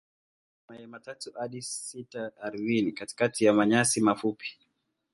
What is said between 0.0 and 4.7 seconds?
Hutaga mayai matatu hadi sita ardhini katikati ya manyasi mafupi.